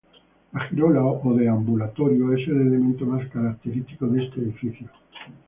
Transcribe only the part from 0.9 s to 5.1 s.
o deambulatorio es el elemento más característico de este edificio.